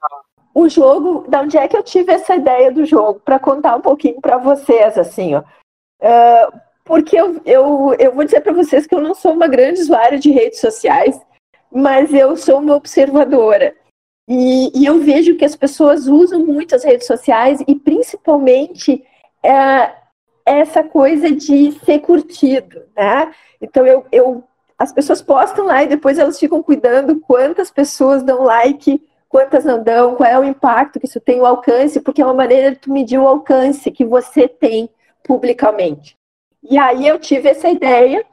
[0.56, 3.20] O jogo, da onde é que eu tive essa ideia do jogo?
[3.20, 5.44] Para contar um pouquinho para vocês, assim, ó.
[6.00, 9.82] Uh, porque eu, eu, eu vou dizer para vocês que eu não sou uma grande
[9.82, 11.20] usuária de redes sociais,
[11.72, 13.76] mas eu sou uma observadora.
[14.28, 19.04] E, e, eu vejo que as pessoas usam muito as redes sociais e principalmente
[19.44, 19.94] é,
[20.46, 23.34] essa coisa de ser curtido, né?
[23.62, 24.44] Então eu, eu,
[24.78, 29.84] as pessoas postam lá e depois elas ficam cuidando quantas pessoas dão like, quantas não
[29.84, 32.78] dão, qual é o impacto que isso tem, o alcance, porque é uma maneira de
[32.78, 34.90] tu medir o alcance que você tem
[35.24, 36.16] publicamente.
[36.64, 38.26] E aí eu tive essa ideia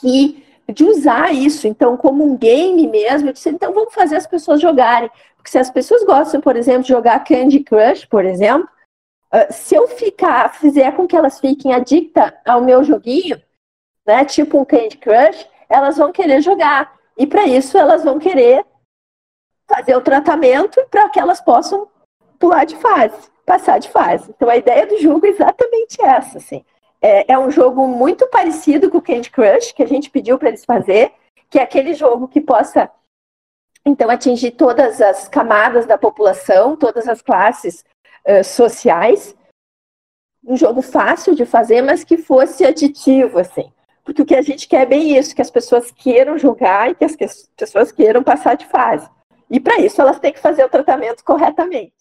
[0.00, 4.26] que de usar isso, então, como um game mesmo, eu disse, então vamos fazer as
[4.26, 5.10] pessoas jogarem.
[5.36, 8.68] Porque se as pessoas gostam, por exemplo, de jogar Candy Crush, por exemplo,
[9.32, 13.40] uh, se eu ficar, fizer com que elas fiquem adictas ao meu joguinho,
[14.04, 16.96] né, tipo um Candy Crush, elas vão querer jogar.
[17.16, 18.64] E para isso elas vão querer
[19.68, 21.88] fazer o tratamento para que elas possam
[22.38, 24.30] pular de fase, passar de fase.
[24.30, 26.64] Então a ideia do jogo é exatamente essa, assim.
[27.00, 30.48] É, é um jogo muito parecido com o Candy Crush, que a gente pediu para
[30.48, 31.12] eles fazer,
[31.50, 32.90] que é aquele jogo que possa,
[33.84, 37.84] então, atingir todas as camadas da população, todas as classes
[38.26, 39.36] uh, sociais.
[40.44, 43.70] Um jogo fácil de fazer, mas que fosse aditivo, assim.
[44.04, 46.94] Porque o que a gente quer é bem isso, que as pessoas queiram jogar e
[46.94, 47.16] que as
[47.56, 49.08] pessoas queiram passar de fase.
[49.50, 51.92] E para isso elas têm que fazer o tratamento corretamente.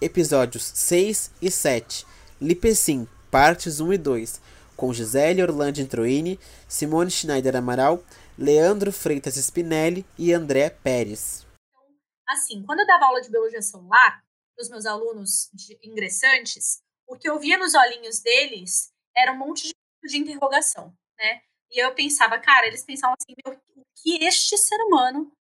[0.00, 2.06] Episódios 6 e 7.
[2.40, 4.42] Lipecin, partes 1 e 2,
[4.76, 8.04] com Gisele Orlando Introini, Simone Schneider Amaral,
[8.36, 11.46] Leandro Freitas Spinelli e André Pérez.
[12.28, 14.22] Assim, quando eu dava aula de biologia celular
[14.54, 15.50] para os meus alunos
[15.82, 21.40] ingressantes, o que eu via nos olhinhos deles era um monte de, de interrogação, né?
[21.70, 25.32] E eu pensava, cara, eles pensavam assim, o que este ser humano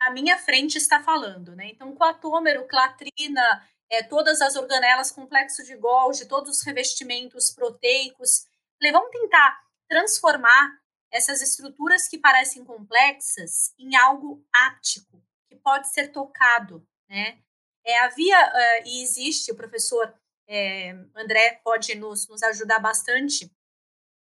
[0.00, 1.68] à minha frente está falando, né?
[1.68, 8.46] Então, coatômero, clatrina, é, todas as organelas complexo de Golgi, todos os revestimentos proteicos.
[8.78, 16.12] Falei, vamos tentar transformar essas estruturas que parecem complexas em algo áptico, que pode ser
[16.12, 17.40] tocado, né?
[17.84, 20.14] É, havia uh, e existe, o professor
[20.46, 23.50] é, André pode nos, nos ajudar bastante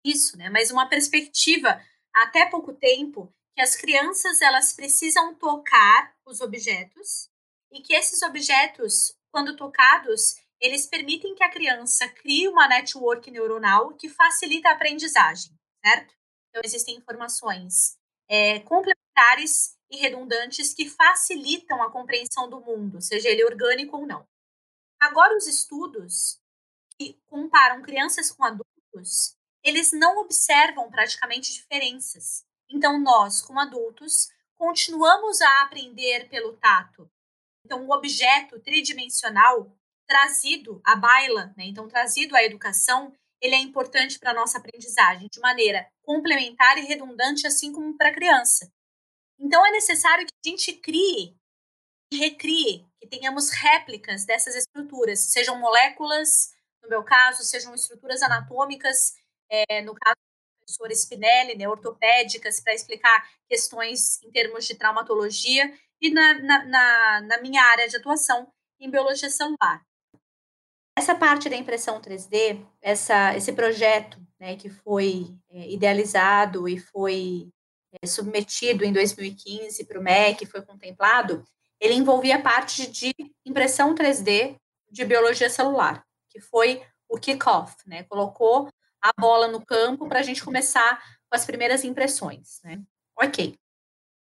[0.05, 0.49] isso, né?
[0.49, 1.83] Mas uma perspectiva,
[2.15, 7.29] até pouco tempo, que as crianças elas precisam tocar os objetos
[7.73, 13.95] e que esses objetos quando tocados, eles permitem que a criança crie uma network neuronal
[13.95, 15.53] que facilita a aprendizagem,
[15.85, 16.15] certo?
[16.49, 17.97] Então, existem informações
[18.29, 24.27] é, complementares e redundantes que facilitam a compreensão do mundo, seja ele orgânico ou não.
[25.01, 26.41] Agora, os estudos
[26.99, 32.45] que comparam crianças com adultos, eles não observam praticamente diferenças.
[32.69, 37.11] Então, nós, como adultos, continuamos a aprender pelo tato,
[37.69, 39.71] então, o objeto tridimensional
[40.07, 45.29] trazido à baila, né, então trazido à educação, ele é importante para a nossa aprendizagem
[45.31, 48.73] de maneira complementar e redundante, assim como para a criança.
[49.39, 51.37] Então, é necessário que a gente crie
[52.11, 59.13] e recrie, que tenhamos réplicas dessas estruturas, sejam moléculas, no meu caso, sejam estruturas anatômicas,
[59.51, 65.71] é, no caso do professor Spinelli, né, ortopédicas, para explicar questões em termos de traumatologia,
[66.01, 69.83] e na, na, na, na minha área de atuação em biologia celular.
[70.97, 77.49] Essa parte da impressão 3D, essa, esse projeto né, que foi é, idealizado e foi
[78.03, 81.45] é, submetido em 2015 para o MEC, foi contemplado,
[81.81, 84.57] ele envolvia a parte de impressão 3D
[84.91, 88.03] de biologia celular, que foi o kickoff, né?
[88.05, 88.69] Colocou
[89.01, 92.83] a bola no campo para a gente começar com as primeiras impressões, né?
[93.17, 93.57] Ok.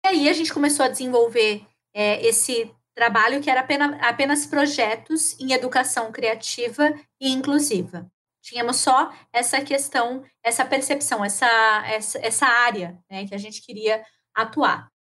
[0.04, 5.52] Aí a gente começou a desenvolver é, esse trabalho que era apenas, apenas projetos em
[5.52, 8.06] educação criativa e inclusiva.
[8.42, 11.46] Tínhamos só essa questão, essa percepção, essa,
[11.86, 14.92] essa, essa área né, que a gente queria atuar.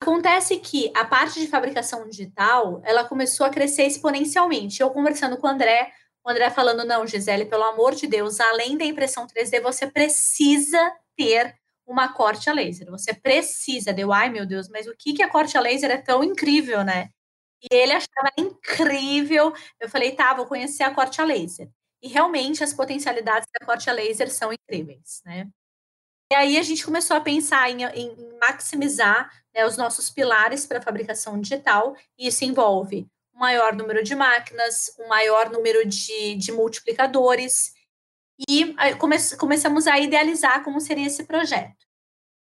[0.00, 4.80] Acontece que a parte de fabricação digital, ela começou a crescer exponencialmente.
[4.80, 5.92] Eu conversando com o André,
[6.24, 10.92] o André falando, não, Gisele, pelo amor de Deus, além da impressão 3D, você precisa
[11.14, 11.54] ter
[11.88, 12.90] uma corte a laser.
[12.90, 13.92] Você precisa.
[13.92, 16.84] Deu, ai meu Deus, mas o que, que a corte a laser é tão incrível,
[16.84, 17.10] né?
[17.62, 19.52] E ele achava incrível.
[19.80, 21.70] Eu falei, tá, vou conhecer a corte a laser.
[22.02, 25.48] E realmente as potencialidades da corte a laser são incríveis, né?
[26.30, 30.78] E aí a gente começou a pensar em, em maximizar né, os nossos pilares para
[30.78, 36.34] a fabricação digital, e isso envolve um maior número de máquinas, um maior número de,
[36.34, 37.72] de multiplicadores,
[38.48, 41.86] e come, começamos a idealizar como seria esse projeto.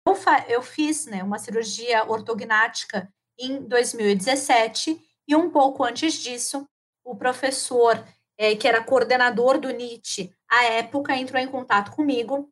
[0.06, 0.14] Eu,
[0.48, 6.66] eu fiz né, uma cirurgia ortognática em 2017, e um pouco antes disso,
[7.04, 8.04] o professor,
[8.36, 12.50] é, que era coordenador do NIT à época, entrou em contato comigo.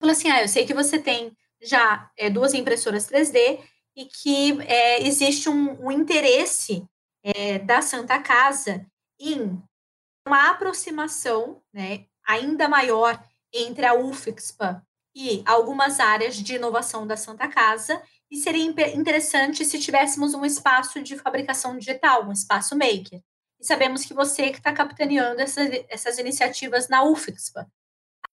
[0.00, 3.60] Falou assim: Ah, eu sei que você tem já é, duas impressoras 3D
[3.96, 6.84] e que é, existe um, um interesse
[7.66, 8.84] da Santa Casa
[9.16, 9.62] em
[10.26, 17.46] uma aproximação né, ainda maior entre a UFXPA e algumas áreas de inovação da Santa
[17.48, 18.64] Casa, e seria
[18.94, 23.20] interessante se tivéssemos um espaço de fabricação digital, um espaço maker.
[23.60, 27.60] E sabemos que você que está capitaneando essas, essas iniciativas na UFXPA.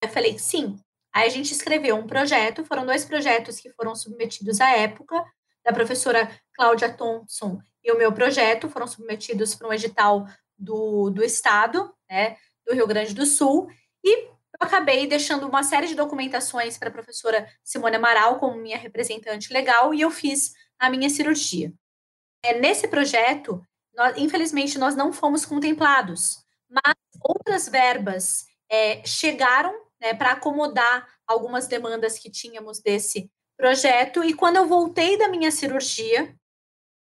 [0.01, 0.79] Aí eu falei, sim.
[1.13, 5.21] Aí a gente escreveu um projeto, foram dois projetos que foram submetidos à época,
[5.65, 10.25] da professora Cláudia Thompson e o meu projeto, foram submetidos para um edital
[10.57, 12.37] do, do Estado, né,
[12.69, 13.67] do Rio Grande do Sul,
[14.03, 18.77] e eu acabei deixando uma série de documentações para a professora Simone Amaral como minha
[18.77, 21.73] representante legal e eu fiz a minha cirurgia.
[22.43, 23.61] É, nesse projeto,
[23.95, 31.67] nós, infelizmente, nós não fomos contemplados, mas outras verbas é, chegaram né, para acomodar algumas
[31.67, 34.23] demandas que tínhamos desse projeto.
[34.23, 36.33] E quando eu voltei da minha cirurgia,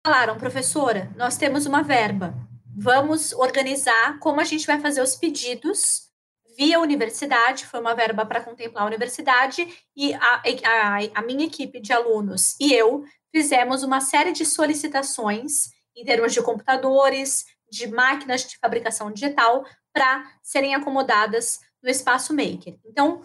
[0.04, 2.34] falaram, professora, nós temos uma verba,
[2.82, 6.08] vamos organizar como a gente vai fazer os pedidos
[6.56, 11.78] via universidade, foi uma verba para contemplar a universidade, e a, a, a minha equipe
[11.78, 18.44] de alunos e eu fizemos uma série de solicitações em termos de computadores, de máquinas
[18.44, 22.78] de fabricação digital, para serem acomodadas no espaço maker.
[22.86, 23.22] Então,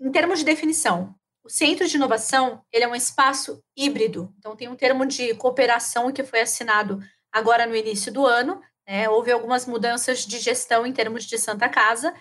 [0.00, 4.32] em termos de definição, o centro de inovação ele é um espaço híbrido.
[4.38, 6.98] Então, tem um termo de cooperação que foi assinado
[7.30, 8.60] agora no início do ano.
[8.86, 9.08] Né?
[9.08, 12.14] Houve algumas mudanças de gestão em termos de Santa Casa,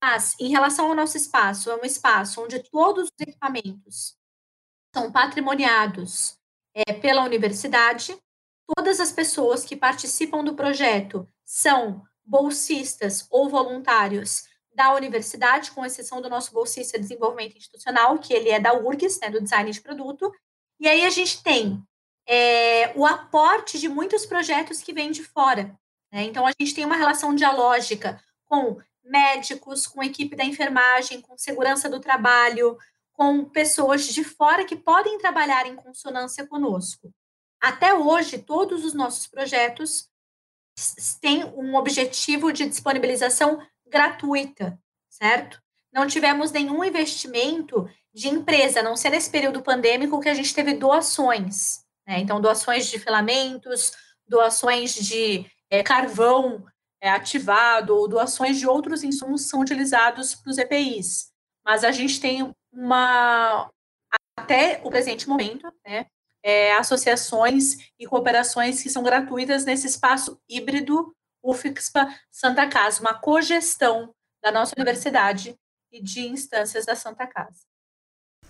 [0.00, 4.16] mas, em relação ao nosso espaço, é um espaço onde todos os equipamentos
[4.94, 6.36] são patrimoniados
[6.74, 8.16] é, pela universidade,
[8.66, 16.22] todas as pessoas que participam do projeto são bolsistas ou voluntários da universidade, com exceção
[16.22, 19.80] do nosso bolsista de desenvolvimento institucional, que ele é da URGS, né, do design de
[19.80, 20.32] produto.
[20.78, 21.82] E aí a gente tem
[22.26, 25.76] é, o aporte de muitos projetos que vêm de fora.
[26.12, 26.24] Né?
[26.24, 31.88] Então a gente tem uma relação dialógica com médicos, com equipe da enfermagem, com segurança
[31.88, 32.76] do trabalho,
[33.12, 37.12] com pessoas de fora que podem trabalhar em consonância conosco.
[37.60, 40.08] Até hoje, todos os nossos projetos
[41.20, 44.78] têm um objetivo de disponibilização gratuita,
[45.10, 45.60] certo?
[45.92, 50.54] Não tivemos nenhum investimento de empresa, a não ser nesse período pandêmico que a gente
[50.54, 51.84] teve doações.
[52.06, 52.20] Né?
[52.20, 53.92] Então, doações de filamentos,
[54.26, 56.66] doações de é, carvão
[57.00, 61.30] é, ativado ou doações de outros insumos são utilizados para os EPIs.
[61.64, 63.70] Mas a gente tem uma,
[64.36, 66.06] até o presente momento, né,
[66.42, 74.14] é, associações e cooperações que são gratuitas nesse espaço híbrido UFIXPA Santa Casa, uma cogestão
[74.42, 75.54] da nossa universidade
[75.92, 77.60] e de instâncias da Santa Casa.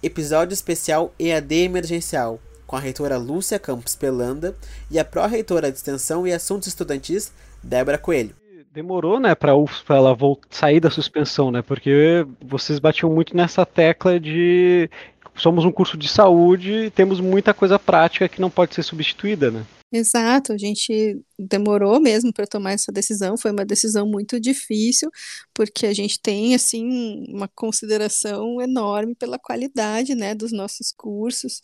[0.02, 2.40] Episódio especial EAD emergencial,
[2.70, 4.54] com a reitora Lúcia Campos Pelanda
[4.88, 8.36] e a pró-reitora de Extensão e Assuntos Estudantis, Débora Coelho
[8.72, 9.50] demorou, né, para
[9.88, 11.60] ela voltar, sair da suspensão, né?
[11.60, 14.88] Porque vocês batiam muito nessa tecla de
[15.34, 19.50] somos um curso de saúde e temos muita coisa prática que não pode ser substituída,
[19.50, 19.66] né?
[19.92, 25.10] Exato, a gente demorou mesmo para tomar essa decisão, foi uma decisão muito difícil,
[25.52, 31.60] porque a gente tem assim uma consideração enorme pela qualidade, né, dos nossos cursos,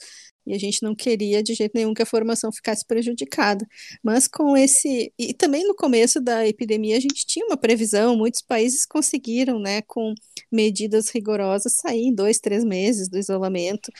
[0.46, 3.66] e a gente não queria de jeito nenhum que a formação ficasse prejudicada.
[4.02, 5.12] Mas com esse.
[5.18, 9.82] E também no começo da epidemia a gente tinha uma previsão, muitos países conseguiram, né,
[9.82, 10.14] com
[10.50, 13.90] medidas rigorosas, sair em dois, três meses do isolamento.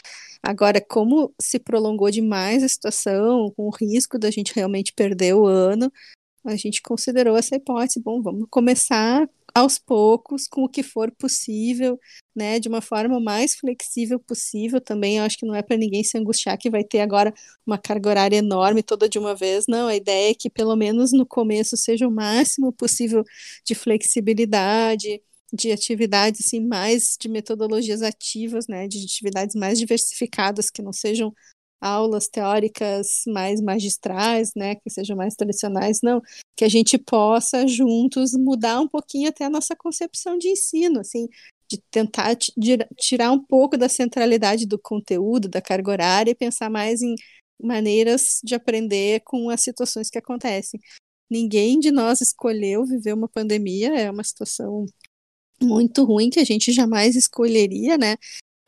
[0.42, 5.47] Agora, como se prolongou demais a situação, com o risco da gente realmente perder o
[5.47, 5.90] ano,
[6.44, 8.01] a gente considerou essa hipótese.
[8.01, 11.98] Bom, vamos começar aos poucos, com o que for possível,
[12.34, 15.16] né, de uma forma mais flexível possível também.
[15.18, 17.32] Eu acho que não é para ninguém se angustiar que vai ter agora
[17.66, 19.64] uma carga horária enorme toda de uma vez.
[19.68, 23.24] Não, a ideia é que pelo menos no começo seja o máximo possível
[23.64, 30.82] de flexibilidade, de atividades assim mais de metodologias ativas, né, de atividades mais diversificadas que
[30.82, 31.32] não sejam
[31.81, 36.20] aulas teóricas mais magistrais, né, que sejam mais tradicionais, não,
[36.57, 41.29] que a gente possa juntos mudar um pouquinho até a nossa concepção de ensino, assim,
[41.70, 42.37] de tentar
[42.99, 47.14] tirar um pouco da centralidade do conteúdo, da carga horária e pensar mais em
[47.61, 50.81] maneiras de aprender com as situações que acontecem.
[51.31, 54.87] Ninguém de nós escolheu viver uma pandemia, é uma situação
[55.61, 58.16] muito ruim que a gente jamais escolheria, né?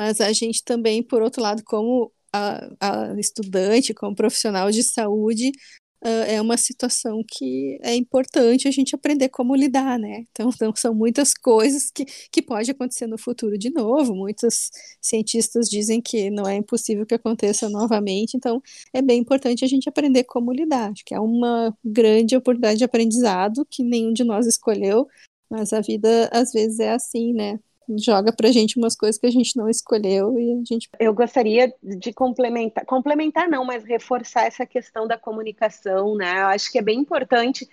[0.01, 5.53] Mas a gente também, por outro lado, como a, a estudante, como profissional de saúde,
[6.01, 10.25] é uma situação que é importante a gente aprender como lidar, né?
[10.31, 14.15] Então, então, são muitas coisas que, que pode acontecer no futuro de novo.
[14.15, 14.71] Muitos
[15.01, 18.37] cientistas dizem que não é impossível que aconteça novamente.
[18.37, 18.63] Então,
[18.93, 20.93] é bem importante a gente aprender como lidar.
[20.93, 25.07] Acho que é uma grande oportunidade de aprendizado que nenhum de nós escolheu,
[25.51, 27.59] mas a vida às vezes é assim, né?
[27.97, 30.89] Joga pra gente umas coisas que a gente não escolheu e a gente.
[30.99, 36.43] Eu gostaria de complementar, complementar não, mas reforçar essa questão da comunicação, né?
[36.43, 37.69] Eu acho que é bem importante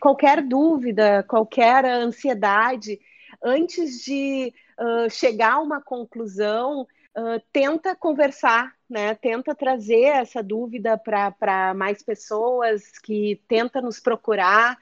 [0.00, 3.00] qualquer dúvida, qualquer ansiedade,
[3.42, 9.14] antes de uh, chegar a uma conclusão, uh, tenta conversar, né?
[9.14, 14.78] Tenta trazer essa dúvida para mais pessoas que tenta nos procurar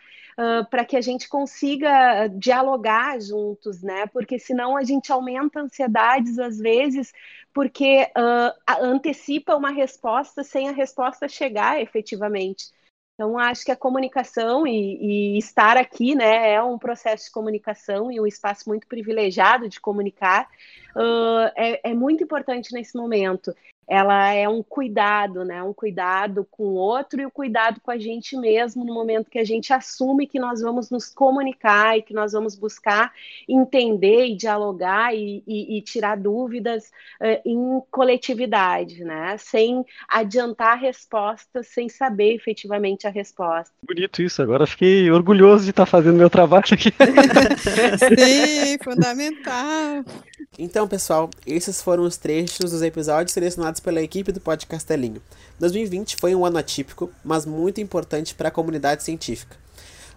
[0.71, 4.07] para que a gente consiga dialogar juntos, né?
[4.07, 7.13] Porque senão a gente aumenta ansiedades às vezes,
[7.53, 12.67] porque uh, antecipa uma resposta sem a resposta chegar efetivamente.
[13.15, 18.13] Então, acho que a comunicação e, e, estar aqui né, é um processo de comunicação
[18.13, 20.49] e um espaço muito privilegiado de comunicar.
[20.95, 23.53] Uh, é, é, muito importante nesse momento
[23.89, 25.63] ela é um cuidado, né?
[25.63, 29.31] Um cuidado com o outro e o um cuidado com a gente mesmo no momento
[29.31, 33.13] que a gente assume que nós vamos nos comunicar e que nós vamos buscar
[33.49, 39.37] entender e dialogar e, e, e tirar dúvidas uh, em coletividade, né?
[39.39, 43.75] Sem adiantar a resposta, sem saber efetivamente a resposta.
[43.83, 44.43] Bonito isso.
[44.43, 46.93] Agora fiquei orgulhoso de estar fazendo meu trabalho aqui.
[47.99, 50.05] Sim, fundamental.
[50.57, 55.21] Então, pessoal, esses foram os trechos dos episódios selecionados pela equipe do Podcastelinho.
[55.59, 59.57] 2020 foi um ano atípico, mas muito importante para a comunidade científica.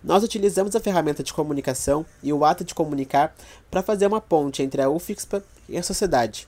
[0.03, 3.35] Nós utilizamos a ferramenta de comunicação e o ato de comunicar
[3.69, 6.47] para fazer uma ponte entre a UFIXPA e a sociedade.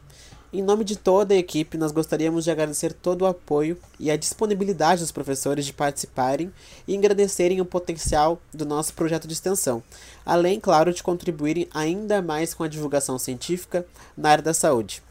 [0.55, 4.15] Em nome de toda a equipe, nós gostaríamos de agradecer todo o apoio e a
[4.15, 6.53] disponibilidade dos professores de participarem
[6.87, 9.81] e engrandecerem o potencial do nosso projeto de extensão,
[10.23, 13.83] além, claro, de contribuírem ainda mais com a divulgação científica
[14.15, 15.01] na área da saúde.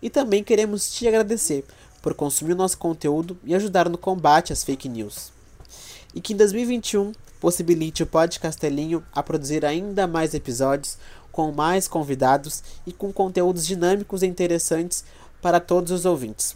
[0.00, 1.64] E também queremos te agradecer
[2.00, 5.32] por consumir o nosso conteúdo e ajudar no combate às fake news.
[6.14, 10.96] E que em 2021 possibilite o Podcastelinho a produzir ainda mais episódios
[11.32, 15.04] com mais convidados e com conteúdos dinâmicos e interessantes
[15.40, 16.54] para todos os ouvintes.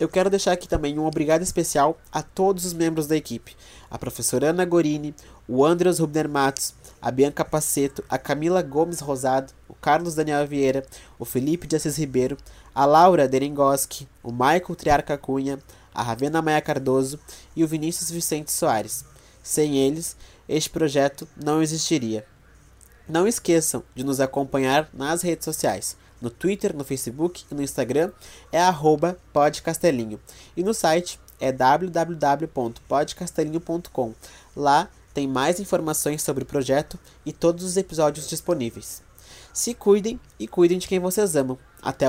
[0.00, 3.54] Eu quero deixar aqui também um obrigado especial a todos os membros da equipe:
[3.90, 5.14] a professora Ana Gorini,
[5.46, 10.86] o Andreas Rubner Matos, a Bianca Paceto, a Camila Gomes Rosado, o Carlos Daniel Vieira,
[11.18, 12.38] o Felipe de Assis Ribeiro,
[12.74, 15.58] a Laura Derengoski, o Michael Triarca Cunha,
[15.94, 17.20] a Ravena Maia Cardoso
[17.54, 19.04] e o Vinícius Vicente Soares.
[19.42, 20.16] Sem eles,
[20.48, 22.24] este projeto não existiria.
[23.10, 25.96] Não esqueçam de nos acompanhar nas redes sociais.
[26.22, 28.12] No Twitter, no Facebook e no Instagram
[28.52, 28.60] é
[29.32, 30.20] podcastelinho.
[30.56, 34.14] E no site é www.podcastelinho.com.
[34.54, 36.96] Lá tem mais informações sobre o projeto
[37.26, 39.02] e todos os episódios disponíveis.
[39.52, 41.58] Se cuidem e cuidem de quem vocês amam.
[41.82, 42.06] Até